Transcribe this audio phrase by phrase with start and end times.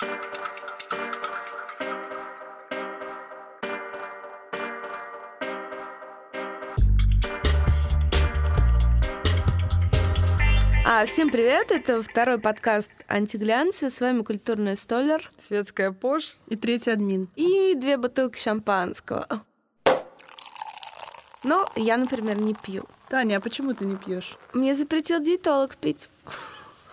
[0.00, 0.06] А,
[11.06, 16.36] всем привет, это второй подкаст «Антиглянцы», с вами культурный столер Светская пош.
[16.46, 17.28] И третий админ.
[17.34, 19.26] и две бутылки шампанского.
[21.42, 22.84] Но я, например, не пью.
[23.08, 24.38] Таня, а почему ты не пьешь?
[24.52, 26.08] Мне запретил диетолог пить.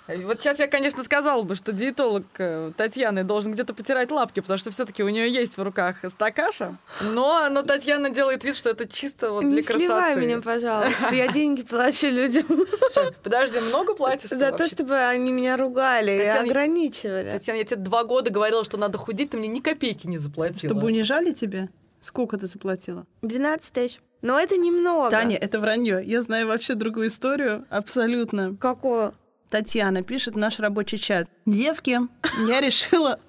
[0.07, 4.59] Вот сейчас я, конечно, сказала бы, что диетолог э, Татьяны должен где-то потирать лапки, потому
[4.59, 6.77] что все-таки у нее есть в руках стакаша.
[7.01, 9.85] Но, но Татьяна делает вид, что это чисто вот не для красоты.
[9.85, 12.45] сливай меня, пожалуйста, я деньги плачу людям.
[12.91, 14.29] Что, Подожди, много платишь?
[14.29, 17.31] За то, чтобы они меня ругали и Татьяна, ограничивали.
[17.31, 20.73] Татьяна, я тебе два года говорила, что надо худеть, ты мне ни копейки не заплатила.
[20.73, 21.69] Чтобы унижали тебя?
[21.99, 23.07] Сколько ты заплатила?
[23.23, 23.99] 12 тысяч.
[24.21, 25.09] Но это немного.
[25.09, 26.01] Таня, это вранье.
[26.03, 27.65] Я знаю вообще другую историю.
[27.69, 28.55] Абсолютно.
[28.55, 29.13] Какую?
[29.49, 31.29] Татьяна пишет наш рабочий чат.
[31.45, 31.99] Девки,
[32.47, 33.19] я решила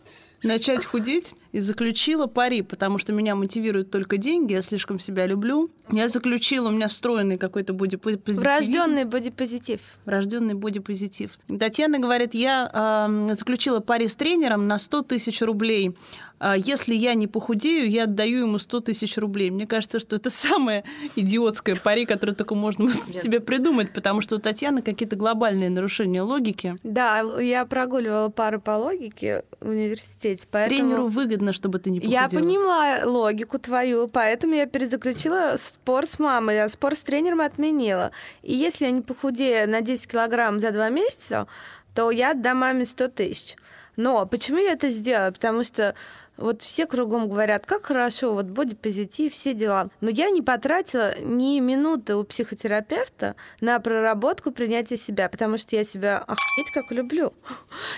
[0.43, 5.71] начать худеть и заключила пари, потому что меня мотивируют только деньги, я слишком себя люблю.
[5.93, 8.39] Я заключила, у меня встроенный какой-то бодипозитив.
[8.43, 9.81] Врожденный бодипозитив.
[10.05, 11.39] Врожденный бодипозитив.
[11.59, 15.95] Татьяна говорит, я э, заключила пари с тренером на 100 тысяч рублей.
[16.39, 19.51] А Если я не похудею, я отдаю ему 100 тысяч рублей.
[19.51, 20.85] Мне кажется, что это самое
[21.17, 26.77] идиотское пари, которое только можно себе придумать, потому что у Татьяны какие-то глобальные нарушения логики.
[26.83, 30.79] Да, я прогуливала пары по логике в университете, поэтому...
[30.79, 32.23] Тренеру выгодно, чтобы ты не похудела.
[32.23, 38.11] Я поняла логику твою, поэтому я перезаключила спор с мамой, а спор с тренером отменила.
[38.43, 41.47] И если я не похудею на 10 килограмм за два месяца,
[41.95, 43.57] то я отдам маме 100 тысяч.
[43.97, 45.31] Но почему я это сделала?
[45.31, 45.95] Потому что
[46.37, 49.91] вот все кругом говорят, как хорошо, вот бодипозитив, все дела.
[50.01, 55.85] Но я не потратила ни минуты у психотерапевта на проработку принятия себя, потому что я
[55.85, 57.33] себя охуеть как люблю.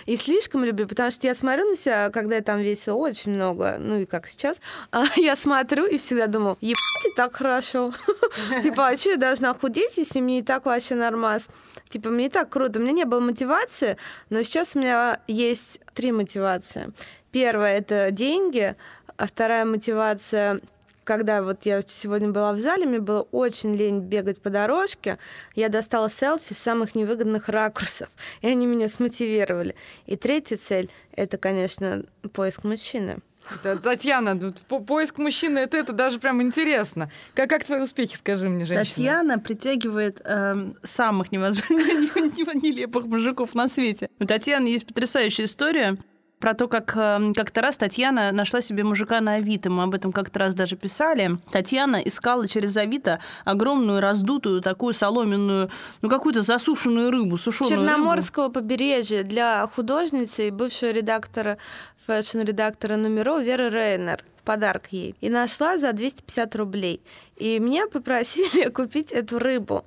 [0.07, 3.77] И слишком люблю, потому что я смотрю на себя, когда я там весила очень много,
[3.79, 7.93] ну и как сейчас, а я смотрю и всегда думаю, ебать, и так хорошо.
[8.63, 11.49] Типа, а что я должна худеть, если мне и так вообще нормас?
[11.89, 12.79] Типа, мне так круто.
[12.79, 13.97] У меня не было мотивации,
[14.31, 16.93] но сейчас у меня есть три мотивации.
[17.33, 18.77] Первая— это деньги,
[19.17, 20.61] а вторая мотивация
[21.09, 25.17] когда вот я сегодня была в зале, мне было очень лень бегать по дорожке,
[25.55, 28.11] я достала селфи с самых невыгодных ракурсов,
[28.43, 29.75] и они меня смотивировали.
[30.05, 33.21] И третья цель— это, конечно, поиск мужчины.
[33.65, 34.39] Да, Татьяна,
[34.69, 37.11] по- поиск мужчины, это, это даже прям интересно.
[37.33, 38.85] Как, как твои успехи, скажи мне, женщина?
[38.85, 42.15] Татьяна притягивает эм, самых невозможных,
[42.63, 44.11] нелепых мужиков на свете.
[44.21, 45.97] У Татьяны есть потрясающая история
[46.39, 49.71] про то, как эм, как-то раз Татьяна нашла себе мужика на Авито.
[49.71, 51.39] Мы об этом как-то раз даже писали.
[51.51, 55.71] Татьяна искала через Авито огромную раздутую такую соломенную,
[56.03, 57.89] ну какую-то засушенную рыбу, сушеную рыбу.
[57.89, 61.59] Черноморского побережья для художницы и бывшего редактора,
[62.07, 65.15] фэшн-редактора номеров Веры Рейнер подарок ей.
[65.21, 67.03] И нашла за 250 рублей.
[67.37, 69.85] И меня попросили купить эту рыбу.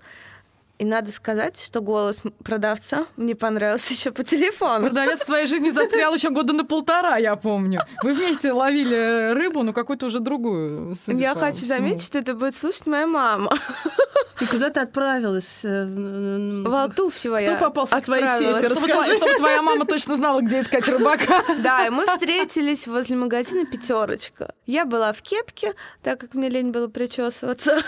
[0.82, 4.88] И надо сказать, что голос продавца мне понравился еще по телефону.
[4.88, 7.82] Продавец в твоей жизни застрял еще года на полтора, я помню.
[8.02, 10.96] Вы вместе ловили рыбу, но какую-то уже другую.
[10.96, 11.68] судя Я по хочу всему.
[11.78, 13.54] заметить, что это будет слушать моя мама.
[14.42, 15.64] И куда ты отправилась?
[15.64, 18.66] э, в- Алтуфьево Кто я попался в твои сети?
[18.68, 19.16] Расскажи.
[19.18, 21.44] чтобы твоя мама точно знала, где искать рыбака.
[21.60, 24.56] Да, и мы встретились возле магазина «Пятерочка».
[24.66, 27.82] Я была в кепке, так как мне лень было причесываться.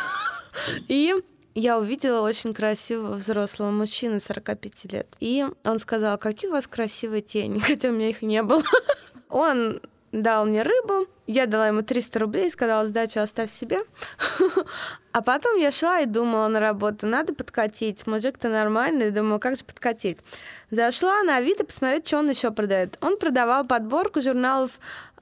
[0.88, 1.16] И
[1.56, 5.08] я увидела очень красивого взрослого мужчину 45 лет.
[5.20, 8.64] И он сказал, какие у вас красивые тени, хотя у меня их не было.
[9.30, 9.82] Он
[10.12, 13.80] дал мне рыбу, я дала ему 300 рублей, сказала, сдачу оставь себе.
[15.12, 18.08] А потом я шла и думала на работу, надо подкатить.
[18.08, 20.18] Мужик-то нормальный, думаю, как же подкатить.
[20.72, 22.98] Зашла на Авито посмотреть, что он еще продает.
[23.00, 24.72] Он продавал подборку журналов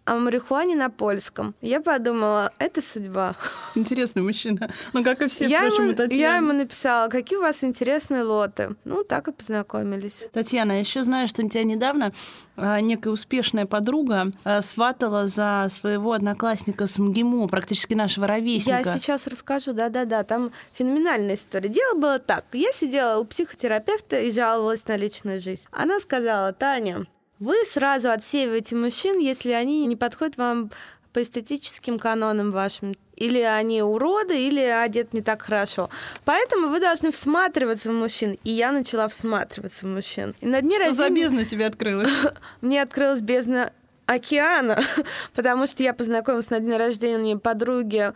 [0.06, 1.56] о марихуане на польском.
[1.62, 3.35] Я подумала, это судьба.
[3.75, 4.69] Интересный мужчина.
[4.94, 6.19] Ну, как и все, я, впрочем, ему, у Татьяны.
[6.19, 8.75] я ему написала, какие у вас интересные лоты.
[8.84, 10.25] Ну, так и познакомились.
[10.34, 12.13] Татьяна, я еще знаю, что у тебя недавно
[12.57, 18.81] а, некая успешная подруга а, сватала за своего одноклассника с МГИМО, практически нашего ровесника.
[18.84, 21.70] Я сейчас расскажу, да-да-да, там феноменальная история.
[21.70, 22.46] Дело было так.
[22.53, 25.64] Я сидела у психотерапевта и жаловалась на личную жизнь.
[25.72, 27.05] Она сказала, Таня,
[27.41, 30.70] вы сразу отсеиваете мужчин, если они не подходят вам
[31.11, 32.93] по эстетическим канонам вашим.
[33.16, 35.90] Или они уроды, или одеты не так хорошо.
[36.23, 38.38] Поэтому вы должны всматриваться в мужчин.
[38.43, 40.35] И я начала всматриваться в мужчин.
[40.40, 42.11] И на дне Что за рождения бездна тебе открылась?
[42.61, 43.73] мне открылась бездна
[44.05, 44.79] океана,
[45.34, 48.14] потому что я познакомилась на дне рождения подруги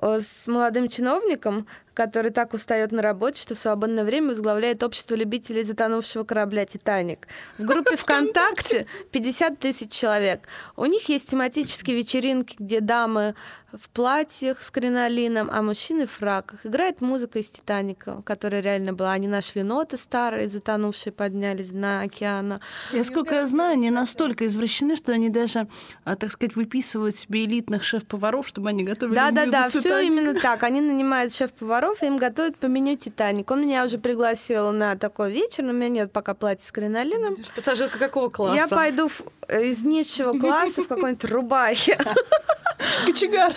[0.00, 5.14] э, с молодым чиновником, который так устает на работе, что в свободное время возглавляет общество
[5.14, 7.26] любителей затонувшего корабля «Титаник».
[7.58, 10.46] В группе ВКонтакте 50 тысяч человек.
[10.76, 13.34] У них есть тематические вечеринки, где дамы
[13.76, 16.64] в платьях с кринолином, а мужчины в фраках.
[16.64, 19.12] Играет музыка из «Титаника», которая реально была.
[19.12, 22.60] Они нашли ноты старые, затонувшие, поднялись на океана.
[22.92, 25.66] Я сколько я знаю, они настолько извращены, что они даже,
[26.04, 30.62] а, так сказать, выписывают себе элитных шеф-поваров, чтобы они готовили Да-да-да, все именно так.
[30.62, 33.50] Они нанимают шеф-поваров, и им готовят по меню «Титаник».
[33.50, 37.36] Он меня уже пригласил на такой вечер, но у меня нет пока платья с кринолином.
[37.54, 38.56] Пассажирка какого класса?
[38.56, 39.22] Я пойду в-
[39.52, 41.98] из низшего класса в какой-нибудь рубахе.
[43.06, 43.52] Кочегар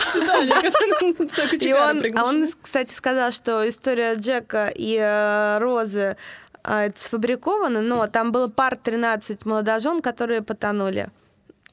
[1.73, 6.17] он, а он, кстати, сказал, что история Джека и э, Розы
[6.63, 11.09] э, это сфабрикована, но там было пар 13 молодожен, которые потонули.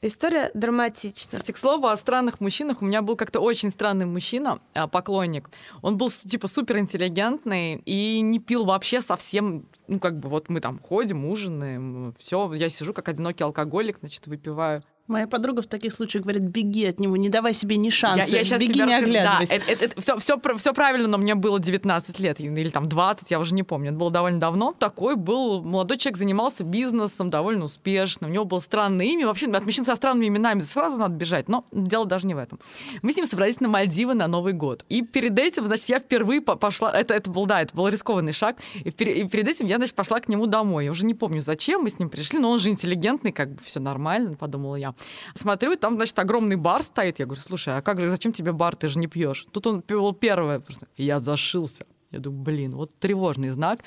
[0.07, 1.31] История драматична.
[1.31, 5.49] Слушайте, к слову о странных мужчинах, у меня был как-то очень странный мужчина, а, поклонник.
[5.81, 10.61] Он был, типа, супер интеллигентный и не пил вообще совсем, ну, как бы, вот мы
[10.61, 14.83] там ходим, ужинаем, все, я сижу как одинокий алкоголик, значит, выпиваю.
[15.07, 18.39] Моя подруга в таких случаях говорит, беги от него, не давай себе ни шанса, Я,
[18.39, 19.11] я сейчас беги, тебе не расскажу.
[19.19, 19.59] оглядывайся.
[19.59, 23.39] Да, это, все, все, все правильно, но мне было 19 лет, или там 20, я
[23.39, 23.91] уже не помню.
[23.91, 24.75] Это было довольно давно.
[24.79, 28.29] Такой был молодой человек, занимался бизнесом довольно успешно.
[28.29, 29.27] У него было странное имя.
[29.27, 31.49] Вообще, от мужчин со странными именами сразу надо бежать.
[31.51, 32.59] Но дело даже не в этом.
[33.03, 34.85] Мы с ним собрались на Мальдивы на Новый год.
[34.89, 36.91] И перед этим, значит, я впервые по- пошла...
[36.91, 38.57] Это, это был, да, это был рискованный шаг.
[38.77, 40.87] И, пер- и перед этим я, значит, пошла к нему домой.
[40.87, 43.63] Я уже не помню, зачем мы с ним пришли, но он же интеллигентный, как бы
[43.63, 44.94] все нормально, подумала я.
[45.35, 47.19] Смотрю, там, значит, огромный бар стоит.
[47.19, 49.47] Я говорю, слушай, а как же, зачем тебе бар, ты же не пьешь?
[49.51, 50.61] Тут он пил первое.
[50.61, 50.87] просто.
[50.97, 51.87] Я зашился.
[52.15, 53.81] Я думаю, блин, вот тревожный знак.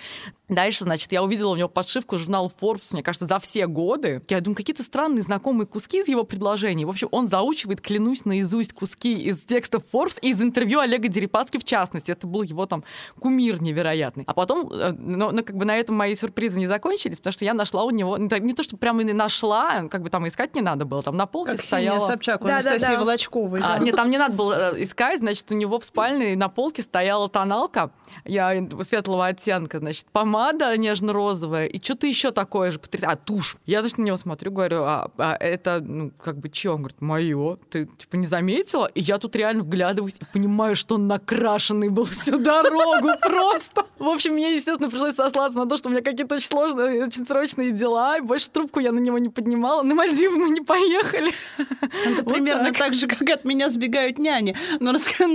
[0.50, 4.22] Дальше, значит, я увидела у него подшивку журнала Forbes, мне кажется, за все годы.
[4.30, 6.86] Я думаю, какие-то странные знакомые куски из его предложений.
[6.86, 11.58] В общем, он заучивает, клянусь, наизусть куски из текстов Forbes и из интервью Олега Дерипаски
[11.58, 12.12] в частности.
[12.12, 12.84] Это был его там
[13.20, 14.24] кумир невероятный.
[14.26, 17.54] А потом, но, но как бы на этом мои сюрпризы не закончились, потому что я
[17.54, 20.86] нашла у него, не, то, что прямо и нашла, как бы там искать не надо
[20.86, 22.08] было, там на полке Как Ксения стояла...
[22.08, 22.70] Собчак у Да-да-да.
[22.72, 23.60] Анастасии Волочковой.
[23.62, 23.84] А, да.
[23.84, 27.30] нет, там не надо было э, искать, значит, у него в спальне на полке стояла
[27.30, 27.92] тоналка,
[28.26, 33.14] я светлого оттенка, значит, помада нежно-розовая, и что-то еще такое же потрясающее.
[33.14, 33.58] А, тушь.
[33.66, 36.74] Я, значит, на него смотрю, говорю, а, а это, ну, как бы, чё?
[36.74, 37.58] Он говорит, мое.
[37.70, 38.88] Ты, типа, не заметила?
[38.88, 43.86] И я тут реально вглядываюсь и понимаю, что он накрашенный был всю дорогу просто.
[44.00, 47.26] В общем, мне, естественно, пришлось сослаться на то, что у меня какие-то очень сложные, очень
[47.26, 49.84] срочные дела, и больше трубку я на него не поднимала.
[49.84, 51.34] На Мальдивы мы не поехали.
[51.58, 52.94] Это Вот примерно так.
[52.94, 54.56] же, как от меня сбегают няни.
[54.80, 54.92] Но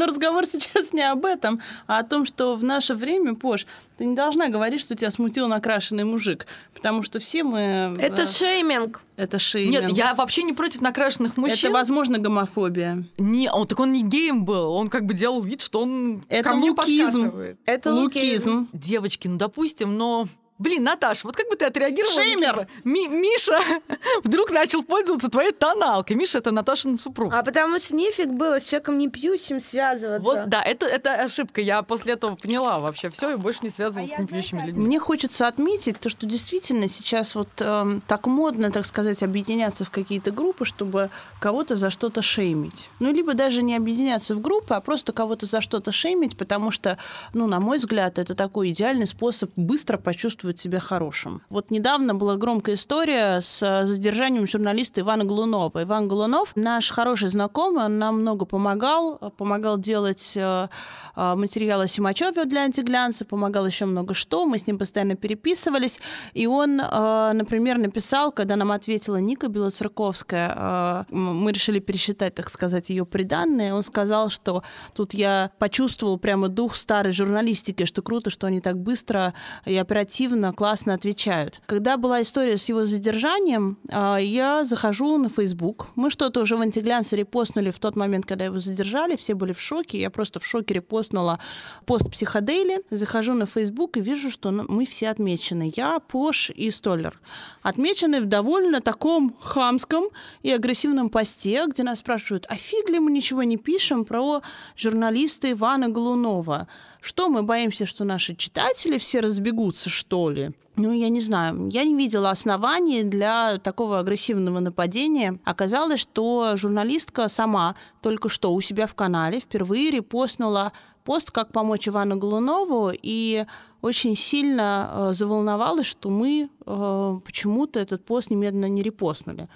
[0.06, 3.66] разговор сейчас не об этом, а о том, что в наше время, Пош,
[3.98, 7.94] ты не должна говорить, что тебя смутил накрашенный мужик, потому что все мы...
[7.98, 9.02] Это э, шейминг.
[9.16, 9.82] это шейминг.
[9.82, 11.68] Нет, я вообще не против накрашенных мужчин.
[11.68, 13.04] Это, возможно, гомофобия.
[13.18, 16.52] Не, он так он не геем был, он как бы делал вид, что он Это
[16.54, 17.32] лукизм.
[17.64, 18.68] Это Лукизм.
[18.72, 20.26] Девочки, ну допустим, но
[20.62, 22.14] Блин, Наташ, вот как бы ты отреагировала?
[22.14, 22.68] Шеймер!
[22.84, 23.58] Ми- Миша
[24.22, 26.14] вдруг начал пользоваться твоей тоналкой.
[26.14, 27.34] Миша— это Наташин супруг.
[27.34, 30.22] А потому что нефиг было с человеком не пьющим связываться.
[30.22, 31.60] Вот, да, это, это ошибка.
[31.60, 34.86] Я после этого поняла вообще все и больше не связывалась с непьющими людьми.
[34.86, 39.90] Мне хочется отметить то, что действительно сейчас вот эм, так модно, так сказать, объединяться в
[39.90, 41.10] какие-то группы, чтобы
[41.40, 42.88] кого-то за что-то шеймить.
[43.00, 46.98] Ну, либо даже не объединяться в группы, а просто кого-то за что-то шеймить, потому что,
[47.34, 51.42] ну, на мой взгляд, это такой идеальный способ быстро почувствовать себя хорошим.
[51.50, 55.82] Вот недавно была громкая история с э, задержанием журналиста Ивана Глунова.
[55.82, 60.68] Иван Глунов, наш хороший знакомый, он нам много помогал, э, помогал делать э,
[61.16, 65.98] материалы о Симачеве для антиглянца, помогал еще много что, мы с ним постоянно переписывались,
[66.32, 73.04] и он, например, написал, когда нам ответила Ника Белоцерковская, мы решили пересчитать, так сказать, ее
[73.04, 74.62] приданные, он сказал, что
[74.94, 79.34] тут я почувствовал прямо дух старой журналистики, что круто, что они так быстро
[79.66, 81.60] и оперативно, классно отвечают.
[81.66, 86.60] Когда была история с его задержанием, э, я захожу на Facebook, мы что-то уже в
[86.60, 90.46] антиглянце репостнули в тот момент, когда его задержали, все были в шоке, я просто в
[90.46, 91.38] шоке репостнула
[91.86, 95.72] пост психодейли, захожу на Facebook и вижу, что ну, мы все отмечены.
[95.76, 97.20] Я, Пош и Столлер.
[97.62, 100.04] Отмечены в довольно таком хамском
[100.42, 104.42] и агрессивном посте, где нас спрашивают, а фиг ли мы ничего не пишем про
[104.76, 106.68] журналиста Ивана Голунова?
[107.02, 110.52] Что, мы боимся, что наши читатели все разбегутся, что ли?
[110.76, 111.68] Ну, я не знаю.
[111.68, 115.40] Я не видела оснований для такого агрессивного нападения.
[115.44, 121.88] Оказалось, что журналистка сама только что у себя в канале впервые репостнула пост «Как помочь
[121.88, 123.46] Ивану Голунову» и
[123.80, 129.48] очень сильно э, заволновалась, что мы э, почему-то этот пост немедленно не репостнули.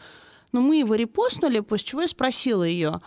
[0.50, 3.00] но мы его репостнули, после чего я спросила ее,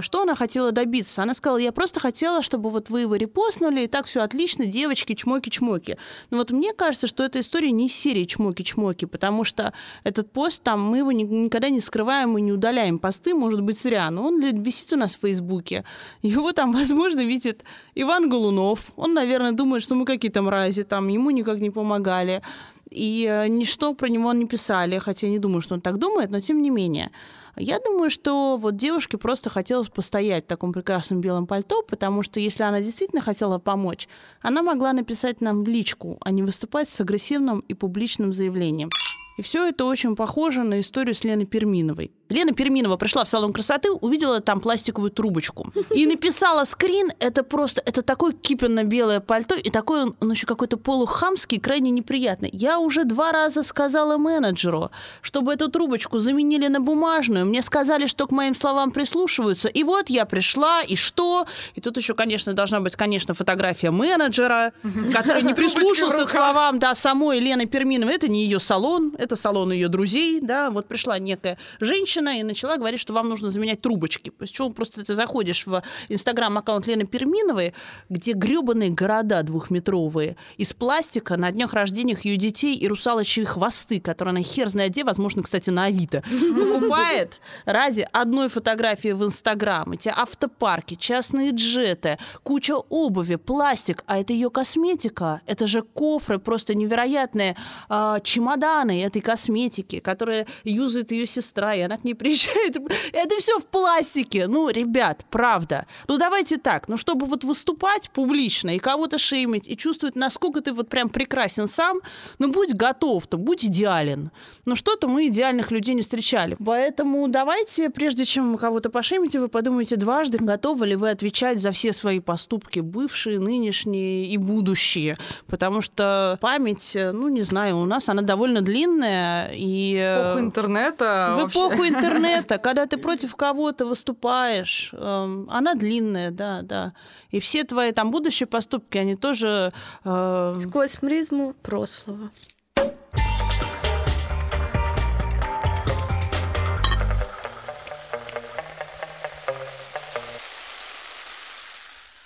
[0.00, 1.22] что она хотела добиться?
[1.22, 5.12] Она сказала, я просто хотела, чтобы вот вы его репостнули, и так все отлично, девочки,
[5.12, 5.96] чмоки-чмоки.
[6.30, 9.72] Но вот мне кажется, что эта история не из серии чмоки-чмоки, потому что
[10.04, 14.10] этот пост, там, мы его никогда не скрываем и не удаляем посты, может быть, зря,
[14.10, 15.84] но он висит у нас в Фейсбуке.
[16.22, 18.92] Его там, возможно, видит Иван Голунов.
[18.96, 22.42] Он, наверное, думает, что мы какие-то мрази, там, ему никак не помогали.
[22.90, 26.30] И э, ничто про него не писали, хотя я не думаю, что он так думает,
[26.30, 27.10] но тем не менее.
[27.56, 32.40] Я думаю, что вот девушке просто хотелось постоять в таком прекрасном белом пальто, потому что
[32.40, 34.08] если она действительно хотела помочь,
[34.40, 38.90] она могла написать нам в личку, а не выступать с агрессивным и публичным заявлением.
[39.38, 42.12] И все это очень похоже на историю с Леной Перминовой.
[42.30, 47.10] Лена Перминова пришла в салон красоты, увидела там пластиковую трубочку и написала скрин.
[47.20, 52.50] Это просто, это такое кипенно-белое пальто и такой он, он еще какой-то полухамский, крайне неприятный.
[52.52, 54.90] Я уже два раза сказала менеджеру,
[55.22, 57.46] чтобы эту трубочку заменили на бумажную.
[57.46, 59.68] Мне сказали, что к моим словам прислушиваются.
[59.68, 61.46] И вот я пришла, и что?
[61.76, 64.72] И тут еще, конечно, должна быть, конечно, фотография менеджера,
[65.14, 68.14] который не прислушался к словам, да, самой Лены Перминовой.
[68.14, 70.70] Это не ее салон, это салон ее друзей, да.
[70.70, 74.30] Вот пришла некая женщина, женщина и начала говорить, что вам нужно заменять трубочки.
[74.30, 77.74] Почему просто ты заходишь в инстаграм-аккаунт Лены Перминовой,
[78.08, 84.32] где гребаные города двухметровые из пластика на днях рождения ее детей и русалочьи хвосты, которые
[84.32, 86.22] она хер знает где, возможно, кстати, на Авито,
[86.58, 89.92] покупает ради одной фотографии в инстаграм.
[89.92, 95.40] Эти автопарки, частные джеты, куча обуви, пластик, а это ее косметика.
[95.46, 97.56] Это же кофры просто невероятные,
[97.90, 102.76] э, чемоданы этой косметики, которые юзает ее сестра, и она к ней приезжает.
[103.12, 104.46] Это все в пластике.
[104.46, 105.86] Ну, ребят, правда.
[106.08, 106.88] Ну, давайте так.
[106.88, 111.68] Ну, чтобы вот выступать публично и кого-то шеймить, и чувствовать, насколько ты вот прям прекрасен
[111.68, 112.00] сам,
[112.38, 114.30] ну, будь готов-то, будь идеален.
[114.64, 116.56] Но что-то мы идеальных людей не встречали.
[116.64, 121.92] Поэтому давайте, прежде чем кого-то пошеймите, вы подумайте дважды, готовы ли вы отвечать за все
[121.92, 125.16] свои поступки, бывшие, нынешние и будущие.
[125.46, 129.50] Потому что память, ну, не знаю, у нас она довольно длинная.
[129.54, 129.96] И...
[129.96, 131.34] Эпоху интернета.
[131.38, 136.92] В эпоху интернета, когда ты против кого-то выступаешь, эм, она длинная, да, да.
[137.30, 139.72] И все твои там будущие поступки, они тоже...
[140.04, 140.58] Э...
[140.60, 142.30] Сквозь призму прошлого.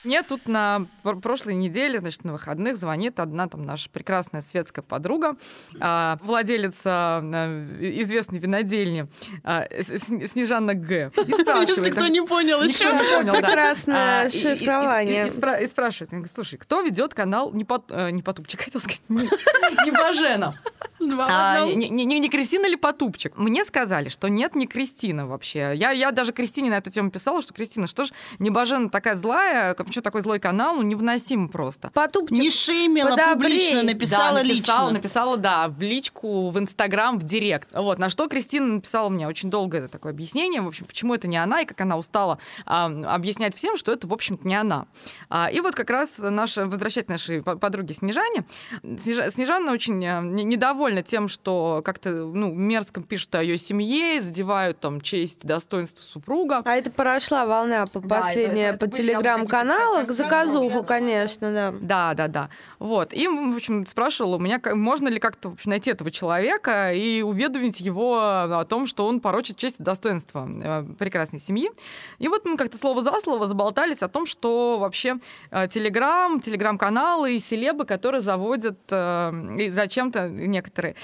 [0.05, 0.87] Мне тут на
[1.23, 5.37] прошлой неделе, значит, на выходных звонит одна там наша прекрасная светская подруга,
[5.81, 9.07] а, владелица а, известной винодельни
[9.45, 11.13] а, Снежана Г.
[11.27, 11.87] И спрашивает...
[11.87, 12.87] Никто не понял еще.
[12.87, 15.29] Никто не понял, Прекрасное шифрование.
[15.63, 20.55] И спрашивает, слушай, кто ведет канал не Потупчик, хотел сказать, не Бажена?
[21.01, 23.37] А, не, не, не Кристина ли Потупчик?
[23.37, 25.73] Мне сказали, что нет, не Кристина вообще.
[25.75, 29.75] Я, я даже Кристине на эту тему писала, что Кристина, что ж, Небожена такая злая,
[29.93, 31.91] почему такой злой канал, ну невыносимо просто.
[31.93, 33.59] Потупчик не шеймила подобрей.
[33.59, 34.91] публично, написала да, написала, лично.
[34.91, 37.69] Написала, да, в личку, в Инстаграм, в Директ.
[37.73, 41.37] Вот, на что Кристина написала мне очень долгое такое объяснение, в общем, почему это не
[41.37, 44.87] она, и как она устала а, объяснять всем, что это, в общем-то, не она.
[45.29, 48.45] А, и вот как раз наша, возвращаясь к нашей подруге Снежане,
[48.83, 55.01] Снежана очень э, недовольна тем, что как-то ну, мерзко пишут о ее семье, задевают там
[55.01, 56.63] честь, достоинство супруга.
[56.65, 61.75] А это прошла волна по да, последняя это, это, по телеграм-каналам, заказуху, конечно, да.
[61.81, 62.51] Да, да, да.
[62.79, 63.13] Вот.
[63.13, 67.23] И, в общем, спрашивала у меня, можно ли как-то в общем, найти этого человека и
[67.23, 71.71] уведомить его о том, что он порочит честь и достоинство э, прекрасной семьи.
[72.19, 75.17] И вот мы как-то слово за слово заболтались о том, что вообще
[75.51, 80.97] э, телеграм, телеграм-каналы и селебы, которые заводят э, зачем-то некоторые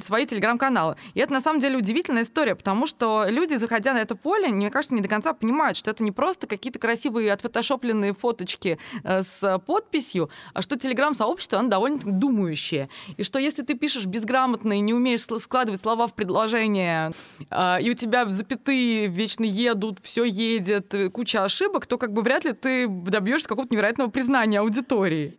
[0.00, 0.96] свои телеграм-каналы.
[1.14, 4.70] И это на самом деле удивительная история, потому что люди, заходя на это поле, мне
[4.70, 9.58] кажется, не до конца понимают, что это не просто какие-то красивые отфотошопленные фоточки э, с
[9.66, 12.88] подписью, а что телеграм-сообщество, оно довольно думающее.
[13.16, 17.10] И что если ты пишешь безграмотно и не умеешь складывать слова в предложение,
[17.50, 22.22] а, и у тебя запятые вечно едут, все едет, э, куча ошибок, то как бы
[22.22, 25.36] вряд ли ты добьешься какого-то невероятного признания аудитории.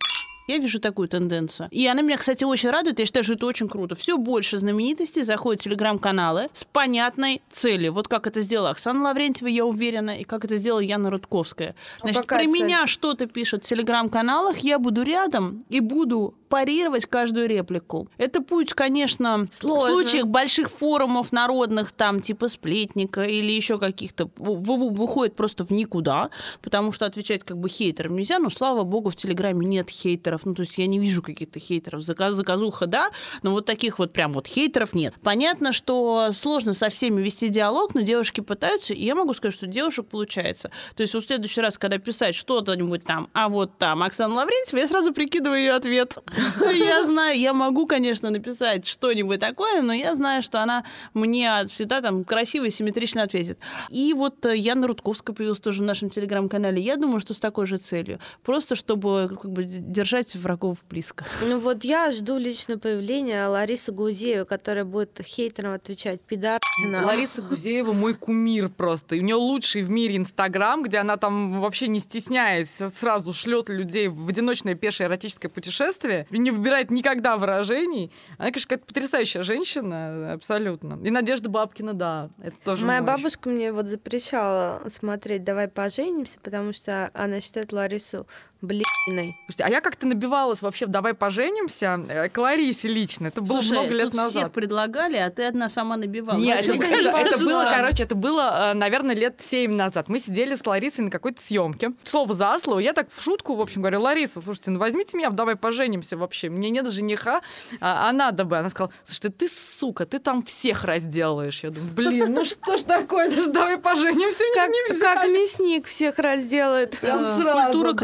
[0.48, 1.70] Я вижу такую тенденцию.
[1.72, 3.00] И она меня, кстати, очень радует.
[3.00, 3.96] Я считаю, что это очень круто.
[3.96, 7.94] Все больше знаменитостей заходят в телеграм-каналы с понятной целью.
[7.94, 11.76] Вот как это сделала Оксана Лаврентьева, я уверена, и как это сделала Яна Рудковская.
[12.00, 12.48] А Значит, про цель?
[12.48, 18.08] меня что-то пишут в телеграм-каналах, я буду рядом и буду парировать каждую реплику.
[18.20, 19.90] Это путь, конечно, Сложно.
[19.90, 26.30] в случаях больших форумов народных, там, типа сплетника или еще каких-то, выходит просто в никуда,
[26.62, 30.46] потому что отвечать как бы хейтерам нельзя, но, слава богу, в Телеграме нет хейтеров.
[30.46, 32.04] Ну, то есть я не вижу каких-то хейтеров.
[32.04, 33.10] Заказ, заказуха, да,
[33.42, 35.16] но вот таких вот прям вот хейтеров нет.
[35.24, 39.66] Понятно, что сложно со всеми вести диалог, но девушки пытаются, и я могу сказать, что
[39.66, 40.70] девушек получается.
[40.96, 44.88] То есть в следующий раз, когда писать что-то-нибудь там, а вот там Оксана Лаврентьева, я
[44.88, 46.20] сразу прикидываю ее ответ.
[46.74, 50.84] Я знаю, я могу, конечно, написать что-нибудь такое, но я знаю, что она
[51.14, 53.60] мне всегда там красиво и симметрично ответит.
[53.90, 56.82] И вот э, Яна Рудковская появилась тоже в нашем телеграм-канале.
[56.82, 58.20] Я думаю, что с такой же целью.
[58.44, 61.26] Просто чтобы как бы держать врагов близко.
[61.48, 66.22] Ну вот я жду лично появления Ларисы Гузеевой, которая будет хейтерам отвечать.
[66.22, 67.06] Пидарина.
[67.06, 69.16] Лариса Гузеева мой кумир просто.
[69.16, 73.70] И у нее лучший в мире Инстаграм, где она там вообще не стесняясь сразу шлет
[73.70, 78.12] людей в одиночное пешее эротическое путешествие не выбирает никогда выражений.
[78.38, 81.00] Она, конечно, какая-то потрясающая женщина, абсолютно.
[81.04, 83.08] И Надежда Бабкина, да, это тоже Моя мощь.
[83.08, 88.28] бабушка мне вот запрещала смотреть «Давай поженимся», потому что она считает Ларису
[88.64, 89.38] блиной.
[89.46, 93.28] Слушайте, а я как-то набивалась вообще, давай поженимся, э, к Ларисе лично.
[93.28, 94.32] Это было Слушай, много лет тут назад.
[94.32, 96.38] всех предлагали, а ты одна сама набивала.
[96.38, 100.08] Нет, ты не это было, короче, это было, э, наверное, лет семь назад.
[100.08, 101.92] Мы сидели с Ларисой на какой-то съемке.
[102.04, 102.80] Слово за слово.
[102.80, 106.50] Я так в шутку, в общем, говорю, Лариса, слушайте, ну возьмите меня, давай поженимся вообще.
[106.50, 107.42] Мне нет жениха,
[107.82, 108.58] а, а надо бы.
[108.58, 111.62] Она сказала, слушай, ты сука, ты там всех разделаешь.
[111.64, 115.14] Я думаю, блин, ну что ж такое, даже давай поженимся, мне Как, нельзя.
[115.16, 116.98] как мясник всех разделает.
[117.00, 117.98] Прям сразу, Культура да.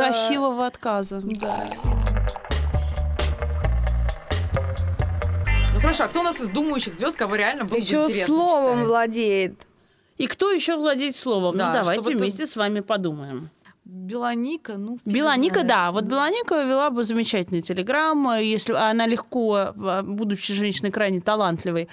[0.50, 1.22] Красивого отказа.
[1.24, 1.68] Да.
[5.74, 8.28] Ну хорошо, а кто у нас из думающих звезд, кого реально было бы Еще интересно
[8.28, 8.88] словом читать?
[8.88, 9.68] владеет.
[10.18, 11.58] И кто еще владеет словом?
[11.58, 13.50] Да, ну, давайте чтобы ты- вместе с вами подумаем.
[13.86, 15.00] Белоника, ну...
[15.56, 15.68] знает.
[15.68, 15.92] да.
[15.92, 21.88] Вот Белоника вела бы замечательный телеграм, если она легко, а, будучи женщиной крайне талантливой,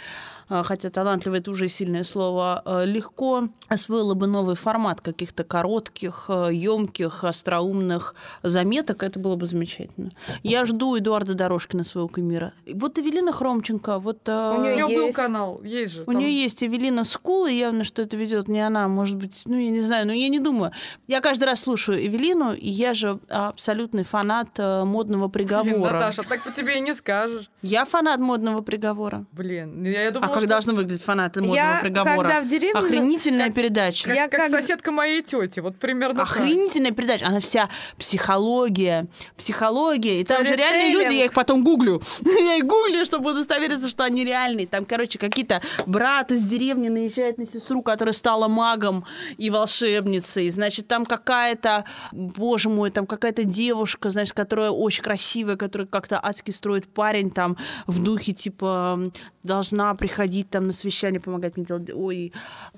[0.48, 7.24] хотя талантливый это уже сильное слово, а, легко освоила бы новый формат каких-то коротких, емких,
[7.24, 9.02] остроумных заметок.
[9.02, 10.10] Это было бы замечательно.
[10.42, 12.52] Я жду Эдуарда Дорожкина, своего кумира.
[12.72, 14.18] Вот Эвелина Хромченко, вот...
[14.28, 15.16] а, У У нее был есть.
[15.16, 16.02] канал, есть же.
[16.02, 16.18] У там.
[16.18, 19.70] нее есть Эвелина School, и явно, что это ведет не она, может быть, ну, я
[19.70, 20.72] не знаю, но я не думаю.
[21.06, 25.92] Я каждый раз слушаю Эвелину, и я же абсолютный фанат модного приговора.
[25.94, 27.50] Наташа, так по тебе и не скажешь.
[27.62, 29.24] Я фанат модного приговора.
[29.32, 32.16] Блин, я, я А думала, как что- должны выглядеть фанаты модного Я, приговора?
[32.16, 32.78] когда в деревне...
[32.80, 34.04] Охренительная как- передача.
[34.08, 36.28] Как, Я как как- соседка моей тети, вот примерно так.
[36.30, 37.26] Охренительная передача.
[37.26, 39.06] Она вся психология,
[39.36, 40.20] психология.
[40.20, 42.02] И там же реальные люди, я их потом гуглю.
[42.46, 44.66] Я их гуглю, чтобы удостовериться, что они реальные.
[44.66, 49.04] Там, короче, какие-то брат из деревни наезжает на сестру, которая стала магом
[49.36, 50.50] и волшебницей.
[50.50, 56.50] Значит, там какая-то, боже мой, там какая-то девушка, значит, которая очень красивая, которая как-то адски
[56.50, 57.56] строит парень там
[57.86, 59.10] в духе, типа,
[59.42, 61.90] должна приходить там на совещание, помогать мне делать.
[61.94, 62.32] Ой,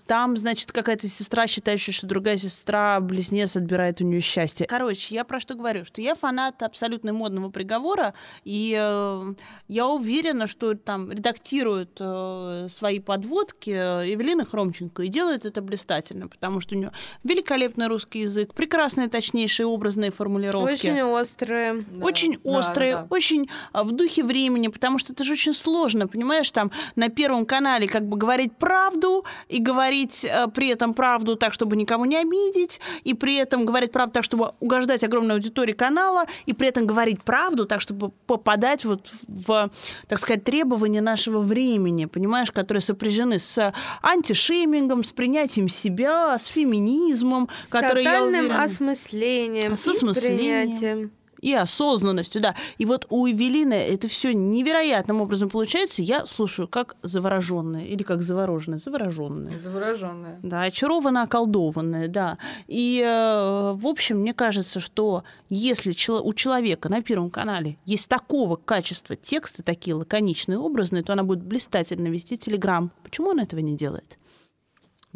[0.06, 4.66] там, значит, какая-то сестра, считающая, что другая сестра, близнец, отбирает у нее счастье.
[4.66, 5.84] Короче, я про что говорю?
[5.84, 9.34] Что я фанат абсолютно модного приговора, и э,
[9.68, 16.28] я уверена, что там редактирует э, свои подводки э, Эвелина Хромченко и делает это блистательно,
[16.28, 16.92] потому что у нее
[17.24, 20.72] великолепный русский язык, прекрасные, точнейшие образные формулировки.
[20.72, 21.84] Очень острые.
[21.90, 23.06] Да, Очень да, острые, да, да.
[23.10, 27.37] очень а, в духе времени, потому что это же очень сложно, понимаешь, там на Первом
[27.46, 32.16] канале как бы говорить правду и говорить э, при этом правду так, чтобы никого не
[32.16, 36.86] обидеть, и при этом говорить правду так, чтобы угождать огромной аудитории канала, и при этом
[36.86, 39.70] говорить правду так, чтобы попадать вот в,
[40.06, 43.72] так сказать, требования нашего времени, понимаешь, которые сопряжены с
[44.02, 50.68] антишеймингом, с принятием себя, с феминизмом, С который, я уверена, осмыслением, С осмыслением.
[50.68, 51.17] принятием.
[51.40, 52.54] И осознанностью, да.
[52.78, 56.02] И вот у Эвелины это все невероятным образом получается.
[56.02, 59.60] Я слушаю как завороженная или как завороженная, завороженная.
[59.60, 60.38] Завороженная.
[60.42, 62.38] Да, очарованная, околдованная, да.
[62.66, 68.56] И, э, в общем, мне кажется, что если у человека на Первом канале есть такого
[68.56, 72.90] качества тексты, такие лаконичные, образные, то она будет блистательно вести Телеграм.
[73.02, 74.18] Почему она этого не делает?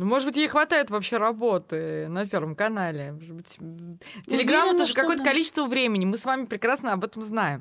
[0.03, 3.13] Ну, может быть, ей хватает вообще работы на Первом канале.
[3.13, 3.57] Может быть,
[4.27, 5.31] Уверена, это же какое-то да.
[5.31, 6.05] количество времени.
[6.05, 7.61] Мы с вами прекрасно об этом знаем.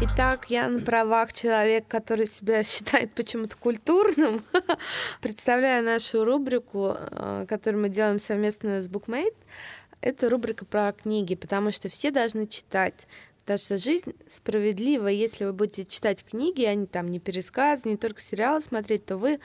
[0.00, 4.42] Итак, я на правах человека, который себя считает почему-то культурным,
[5.20, 9.36] представляю нашу рубрику, э, которую мы делаем совместно с Bookmate.
[10.00, 13.06] Это рубрика про книги, потому что все должны читать.
[13.46, 15.06] Потому что жизнь справедлива.
[15.06, 19.18] Если вы будете читать книги, а не там не пересказы, не только сериалы смотреть, то
[19.18, 19.38] вы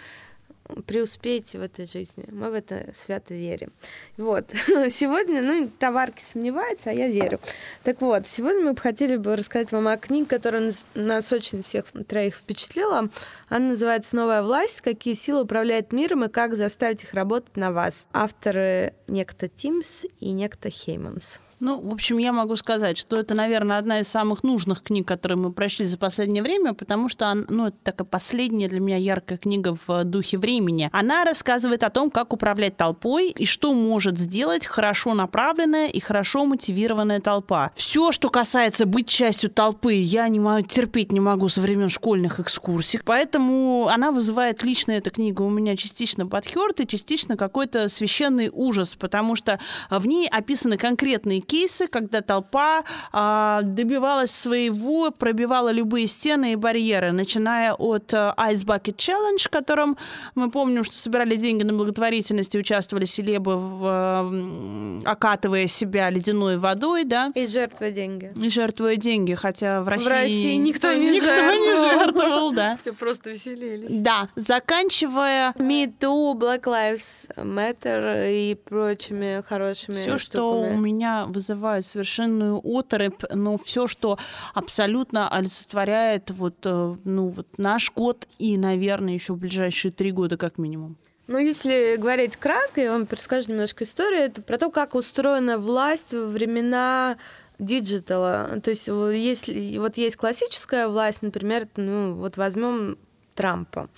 [0.87, 2.25] преуспеете в этой жизни.
[2.31, 3.71] Мы в это свято верим.
[4.17, 4.49] Вот.
[4.89, 7.39] Сегодня, ну, товарки сомневаются, а я верю.
[7.83, 11.85] Так вот, сегодня мы бы хотели бы рассказать вам о книге, которая нас очень всех
[12.07, 13.07] троих впечатлила.
[13.49, 14.81] Она называется «Новая власть.
[14.81, 18.07] Какие силы управляют миром и как заставить их работать на вас».
[18.13, 21.39] Авторы некто Тимс и некто Хейманс.
[21.61, 25.37] Ну, в общем, я могу сказать, что это, наверное, одна из самых нужных книг, которые
[25.37, 29.77] мы прочли за последнее время, потому что, ну, это такая последняя для меня яркая книга
[29.85, 30.89] в духе времени.
[30.91, 36.45] Она рассказывает о том, как управлять толпой и что может сделать хорошо направленная и хорошо
[36.45, 37.71] мотивированная толпа.
[37.75, 42.39] Все, что касается быть частью толпы, я не могу терпеть не могу со времен школьных
[42.39, 48.49] экскурсий, поэтому она вызывает лично эта книга у меня частично подхерт и частично какой-то священный
[48.51, 49.59] ужас, потому что
[49.91, 57.11] в ней описаны конкретные кейсы, когда толпа а, добивалась своего, пробивала любые стены и барьеры,
[57.11, 59.97] начиная от а, Ice Bucket Challenge, в котором
[60.33, 66.57] мы помним, что собирали деньги на благотворительность и участвовали селебы, в, а, окатывая себя ледяной
[66.57, 67.33] водой, да.
[67.35, 68.31] И жертвуя деньги.
[68.41, 71.59] И жертвуя деньги, хотя в России, в России никто не никто жертвовал.
[71.59, 72.77] не жертвовал, да.
[72.81, 73.91] Все просто веселились.
[73.91, 81.85] Да, заканчивая Me Too, Black Lives Matter и прочими хорошими все, что у меня вызывает
[81.85, 84.17] совершенную оторопь, но все, что
[84.53, 90.57] абсолютно олицетворяет вот, э, ну, вот наш год и, наверное, еще ближайшие три года как
[90.57, 90.97] минимум.
[91.27, 94.21] Ну, если говорить кратко, я вам перескажу немножко историю.
[94.21, 97.17] Это про то, как устроена власть во времена
[97.57, 98.59] диджитала.
[98.61, 102.97] То есть, если вот есть классическая власть, например, ну, вот возьмем
[103.33, 103.89] Трампа.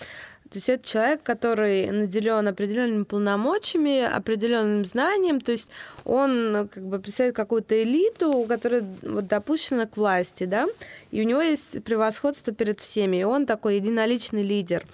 [0.54, 5.72] То есть это человек, который наделен определенными полномочиями, определенным знанием, то есть
[6.06, 10.68] он как бы представляет какую-то элиту, которая вот допущена к власти, да,
[11.10, 14.86] и у него есть превосходство перед всеми, и он такой единоличный лидер.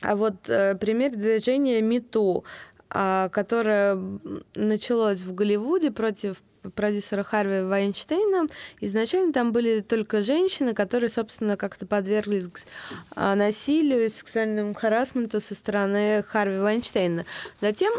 [0.00, 2.44] А вот э, пример движения МИТУ,
[2.94, 3.98] которое
[4.54, 6.40] началось в Голливуде против
[6.74, 8.46] продюсера Харви Вайнштейна.
[8.80, 12.44] Изначально там были только женщины, которые, собственно, как-то подверглись
[13.14, 17.24] а, насилию и сексуальному харасменту со стороны Харви Вайнштейна.
[17.60, 17.92] Затем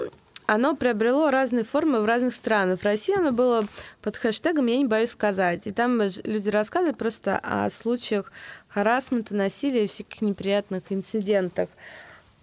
[0.48, 2.80] оно приобрело разные формы в разных странах.
[2.80, 3.68] В России оно было
[4.02, 5.62] под хэштегом «Я не боюсь сказать».
[5.66, 8.32] И там люди рассказывают просто о случаях
[8.68, 11.70] харасмента, насилия и всяких неприятных инцидентах.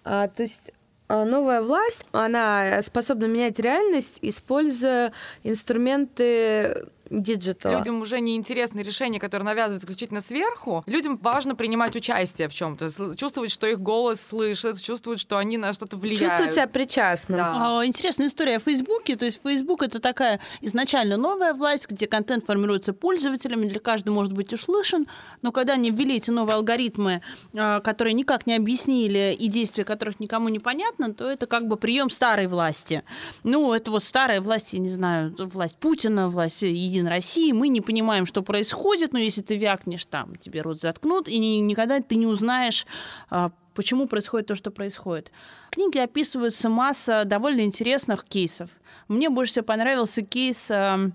[0.03, 5.11] А, то есть а, новая власть, она способна менять реальность, используя
[5.43, 6.87] инструменты
[7.21, 7.77] диджитала.
[7.77, 10.83] Людям уже не интересны решения, которые навязывают исключительно сверху.
[10.87, 15.73] Людям важно принимать участие в чем-то, чувствовать, что их голос слышит, чувствовать, что они на
[15.73, 16.21] что-то влияют.
[16.21, 17.37] Чувствовать себя причастным.
[17.37, 17.79] Да.
[17.79, 19.15] А, Интересная история о Фейсбуке.
[19.15, 24.33] То есть Фейсбук это такая изначально новая власть, где контент формируется пользователями, для каждого может
[24.33, 25.07] быть услышан.
[25.41, 27.21] Но когда они ввели эти новые алгоритмы,
[27.53, 31.77] а, которые никак не объяснили и действия которых никому не понятно, то это как бы
[31.77, 33.03] прием старой власти.
[33.43, 37.51] Ну, это вот старая власть, я не знаю, власть Путина, власть Единой России.
[37.51, 41.59] Мы не понимаем, что происходит, но если ты вякнешь, там тебе рот заткнут, и ни-
[41.61, 42.85] никогда ты не узнаешь,
[43.29, 45.31] а, почему происходит то, что происходит.
[45.67, 48.69] В книге описывается масса довольно интересных кейсов.
[49.07, 51.09] Мне больше всего понравился кейс а,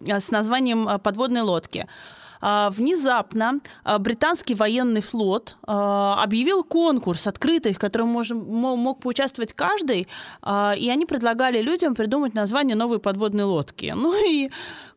[0.00, 1.86] с названием а, «Подводные лодки».
[2.44, 9.52] А, Внезапно а, британский военный флот объявил конкурс открытый, в котором можем- мо- мог поучаствовать
[9.52, 10.08] каждый,
[10.44, 13.94] и они предлагали людям придумать название новой подводной лодки.
[14.02, 14.50] Ну и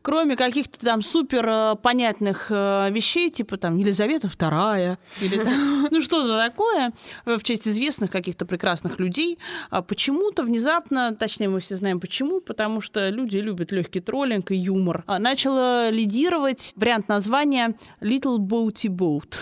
[0.06, 6.00] кроме каких-то там супер а, понятных а, вещей, типа там Елизавета II, или там, ну
[6.00, 6.92] что-то такое,
[7.24, 12.40] э, в честь известных каких-то прекрасных людей, а почему-то внезапно, точнее мы все знаем почему,
[12.40, 18.88] потому что люди любят легкий троллинг и юмор, а, начало лидировать вариант названия Little Boaty
[18.88, 19.34] Boat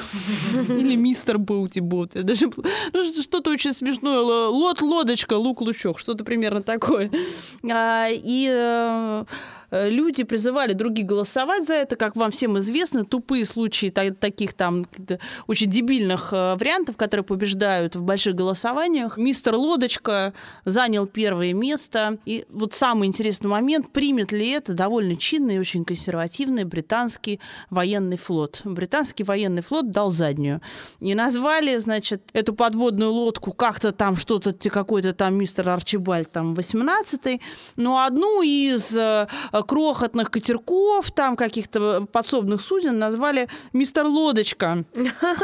[0.78, 2.22] или Мистер Boaty Boat.
[2.22, 2.46] Даже
[2.94, 4.14] ну, что-то очень смешное.
[4.14, 5.98] Л- Лод, лодочка, лук, лучок.
[5.98, 7.10] Что-то примерно такое.
[7.70, 9.24] А, И э, э,
[9.88, 14.84] люди призывали других голосовать за это, как вам всем известно, тупые случаи та- таких там
[15.46, 19.16] очень дебильных э, вариантов, которые побеждают в больших голосованиях.
[19.16, 20.32] Мистер Лодочка
[20.64, 22.18] занял первое место.
[22.24, 28.60] И вот самый интересный момент, примет ли это довольно чинный очень консервативный британский военный флот.
[28.64, 30.60] Британский военный флот дал заднюю.
[31.00, 37.40] И назвали, значит, эту подводную лодку как-то там что-то, какой-то там мистер Арчибальд там 18-й,
[37.76, 39.26] но одну из э,
[39.64, 44.84] крохотных катерков, там каких-то подсобных суден назвали «Мистер Лодочка».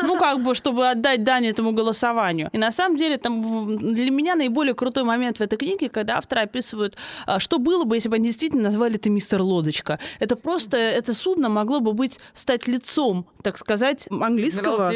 [0.02, 2.48] Ну, как бы, чтобы отдать дань этому голосованию.
[2.52, 6.42] И на самом деле там для меня наиболее крутой момент в этой книге, когда авторы
[6.42, 9.98] описывают, а, что было бы, если бы они действительно назвали это «Мистер Лодочка».
[10.18, 14.88] Это просто, это судно могло бы быть, стать лицом, так сказать, английского.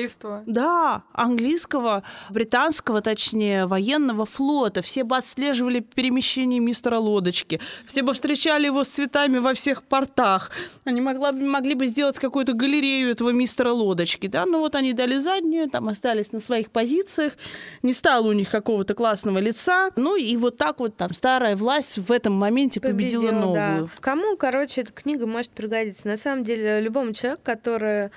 [0.46, 4.82] Да, английского, британского, точнее, военного флота.
[4.82, 7.60] Все бы отслеживали перемещение мистера Лодочки.
[7.86, 10.50] Все бы встречали его с цветами во всех портах.
[10.84, 14.26] Они могла, могли бы сделать какую-то галерею этого мистера Лодочки.
[14.26, 14.46] Да?
[14.46, 17.34] Но вот они дали заднюю, там остались на своих позициях.
[17.82, 19.90] Не стало у них какого-то классного лица.
[19.96, 23.54] Ну и вот так вот там старая власть в этом моменте победила, победила новую.
[23.54, 23.88] Да.
[24.00, 26.06] Кому, короче, эта книга может пригодиться?
[26.06, 28.10] На самом деле, любому человеку, который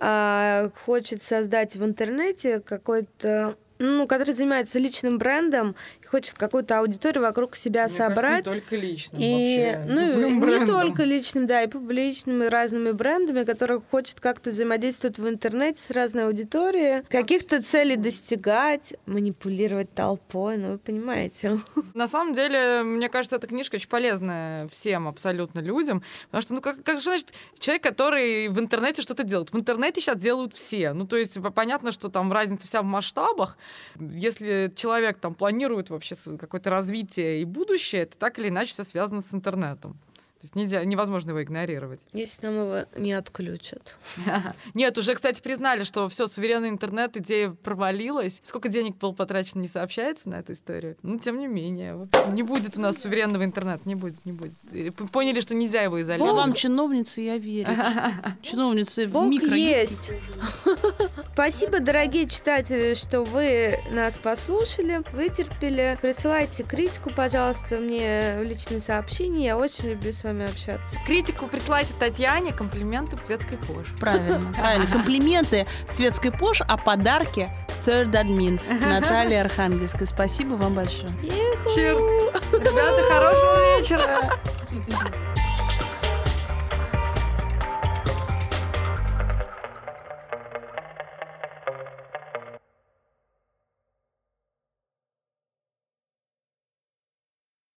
[0.00, 5.74] а, хочет создать в интернете какой-то ну, который занимается личным брендом
[6.14, 8.44] хочет какую-то аудиторию вокруг себя Мне собрать.
[8.44, 9.92] Кажется, не только личным и, вообще.
[9.92, 10.80] Ну, не брендом.
[10.80, 15.90] только личным, да, и публичным, и разными брендами, которые хочет как-то взаимодействовать в интернете с
[15.90, 21.58] разной аудиторией, каких-то целей достигать, манипулировать толпой, ну, вы понимаете.
[21.94, 26.60] На самом деле, мне кажется, эта книжка очень полезная всем абсолютно людям, потому что, ну,
[26.60, 29.50] как, как что значит человек, который в интернете что-то делает?
[29.50, 30.92] В интернете сейчас делают все.
[30.92, 33.58] Ну, то есть понятно, что там разница вся в масштабах,
[33.98, 36.03] если человек там планирует вообще
[36.38, 39.98] какое-то развитие и будущее, это так или иначе все связано с интернетом.
[40.44, 42.04] То есть нельзя, невозможно его игнорировать.
[42.12, 43.96] Если нам его не отключат.
[44.74, 48.42] Нет, уже, кстати, признали, что все, суверенный интернет, идея провалилась.
[48.44, 50.98] Сколько денег было потрачено, не сообщается на эту историю.
[51.00, 54.52] Но тем не менее, не будет у нас суверенного интернета, не будет, не будет.
[55.12, 56.34] Поняли, что нельзя его изолировать.
[56.34, 57.70] Вам чиновница, я верю.
[58.42, 59.56] Чиновницы в микро.
[59.56, 60.12] есть.
[61.32, 65.96] Спасибо, дорогие читатели, что вы нас послушали, вытерпели.
[66.02, 69.46] Присылайте критику, пожалуйста, мне в личные сообщения.
[69.46, 70.96] Я очень люблю с вами вами общаться.
[71.06, 73.86] Критику присылайте Татьяне, комплименты Светской Пош.
[73.98, 74.86] Правильно, правильно.
[74.86, 77.48] Комплименты Светской Пош, а подарки
[77.86, 80.06] Third Admin Наталья Архангельская.
[80.06, 81.08] Спасибо вам большое.
[81.76, 82.00] Cheers.
[82.52, 84.30] Ребята, хорошего вечера.